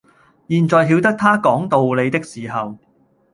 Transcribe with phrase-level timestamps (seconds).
[0.49, 2.79] 現在曉得他講道理的時候，